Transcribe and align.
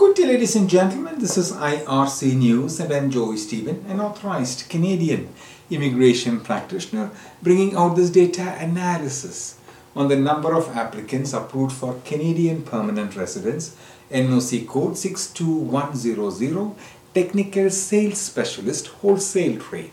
Good 0.00 0.16
day, 0.16 0.24
ladies 0.24 0.56
and 0.56 0.70
gentlemen. 0.70 1.18
This 1.18 1.36
is 1.36 1.52
IRC 1.52 2.34
News, 2.34 2.80
and 2.80 2.90
I'm 2.90 3.10
Joy 3.10 3.36
Stephen, 3.36 3.84
an 3.86 4.00
authorized 4.00 4.66
Canadian 4.70 5.28
immigration 5.68 6.40
practitioner, 6.40 7.10
bringing 7.42 7.76
out 7.76 7.96
this 7.96 8.08
data 8.08 8.56
analysis 8.58 9.58
on 9.94 10.08
the 10.08 10.16
number 10.16 10.54
of 10.54 10.74
applicants 10.74 11.34
approved 11.34 11.74
for 11.74 12.00
Canadian 12.06 12.62
permanent 12.62 13.14
residence, 13.14 13.76
NOC 14.10 14.66
code 14.66 14.96
62100, 14.96 16.74
technical 17.12 17.68
sales 17.68 18.16
specialist, 18.16 18.86
wholesale 18.86 19.60
trade, 19.60 19.92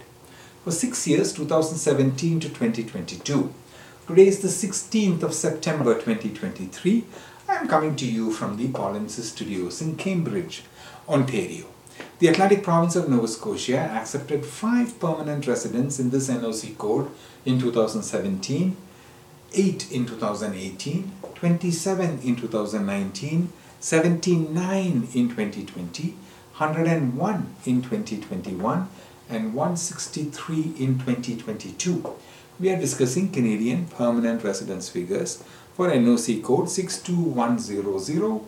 for 0.63 0.71
six 0.71 1.05
years 1.05 1.33
2017 1.33 2.39
to 2.39 2.47
2022. 2.47 3.53
Today 4.07 4.27
is 4.27 4.39
the 4.39 4.47
16th 4.47 5.21
of 5.21 5.33
September 5.33 5.95
2023. 5.95 7.03
I 7.57 7.61
am 7.61 7.67
coming 7.67 7.95
to 7.95 8.05
you 8.05 8.31
from 8.31 8.55
the 8.55 8.67
Polinsys 8.67 9.31
Studios 9.31 9.81
in 9.81 9.95
Cambridge, 9.95 10.61
Ontario. 11.09 11.65
The 12.19 12.27
Atlantic 12.27 12.61
province 12.61 12.95
of 12.95 13.09
Nova 13.09 13.27
Scotia 13.27 13.79
accepted 13.79 14.45
five 14.45 14.99
permanent 14.99 15.47
residents 15.47 15.97
in 15.97 16.11
this 16.11 16.29
NOC 16.29 16.77
code 16.77 17.09
in 17.45 17.59
2017, 17.59 18.77
8 19.55 19.91
in 19.91 20.05
2018, 20.05 21.11
27 21.33 22.19
in 22.19 22.35
2019, 22.35 23.51
79 23.79 25.07
in 25.15 25.29
2020, 25.29 26.09
101 26.57 27.55
in 27.65 27.81
2021, 27.81 28.87
and 29.31 29.55
163 29.55 30.75
in 30.77 30.99
2022. 30.99 32.17
We 32.59 32.71
are 32.71 32.79
discussing 32.79 33.29
Canadian 33.29 33.85
permanent 33.85 34.43
residence 34.43 34.89
figures 34.89 35.43
for 35.75 35.89
NOC 35.91 36.41
code 36.41 36.67
62100 36.71 38.41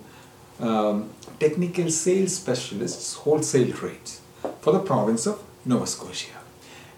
um, 0.62 1.12
technical 1.40 1.92
sales 1.92 2.36
specialists 2.36 3.14
wholesale 3.14 3.72
trades 3.72 4.22
for 4.62 4.74
the 4.74 4.80
province 4.80 5.28
of 5.28 5.44
Nova 5.64 5.86
Scotia. 5.86 6.40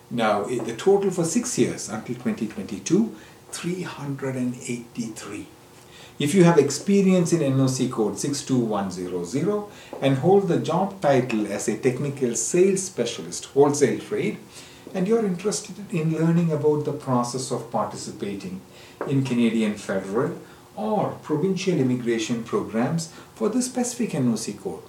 Now 0.10 0.46
the 0.46 0.74
total 0.78 1.12
for 1.12 1.26
six 1.26 1.58
years 1.60 1.90
until 1.90 2.16
2022 2.16 3.14
383. 3.52 5.48
If 6.18 6.34
you 6.34 6.46
have 6.46 6.58
experience 6.58 7.34
in 7.34 7.42
NOC 7.42 7.92
code 7.92 8.20
62100 8.20 9.66
and 10.02 10.20
hold 10.20 10.48
the 10.48 10.60
job 10.60 11.02
title 11.02 11.46
as 11.52 11.68
a 11.68 11.78
technical 11.78 12.36
sales 12.36 12.84
specialist 12.84 13.46
wholesale 13.48 14.00
trade 14.00 14.38
and 14.94 15.08
you're 15.08 15.26
interested 15.26 15.76
in 15.92 16.14
learning 16.14 16.52
about 16.52 16.86
the 16.86 16.94
process 16.94 17.52
of 17.52 17.72
participating 17.72 18.62
in 19.08 19.24
Canadian 19.24 19.76
federal 19.76 20.38
or 20.76 21.18
provincial 21.24 21.78
immigration 21.78 22.44
programs 22.44 23.14
for 23.36 23.50
the 23.50 23.62
specific 23.62 24.12
NOC 24.12 24.62
code, 24.62 24.84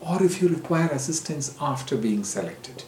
or 0.00 0.22
if 0.22 0.40
you 0.40 0.48
require 0.48 0.88
assistance 0.88 1.56
after 1.60 1.96
being 1.96 2.24
selected, 2.24 2.84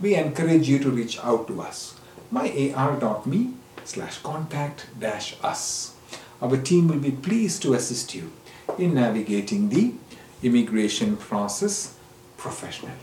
we 0.00 0.14
encourage 0.14 0.68
you 0.68 0.78
to 0.78 0.90
reach 0.90 1.18
out 1.20 1.46
to 1.48 1.60
us 1.60 1.94
myar.me 2.32 3.54
slash 3.84 4.18
contact 4.18 4.86
dash 4.98 5.36
us. 5.42 5.94
Our 6.42 6.56
team 6.56 6.88
will 6.88 7.00
be 7.00 7.10
pleased 7.10 7.62
to 7.62 7.74
assist 7.74 8.14
you 8.14 8.30
in 8.78 8.94
navigating 8.94 9.70
the 9.70 9.94
immigration 10.42 11.16
process 11.16 11.96
professionally. 12.36 12.94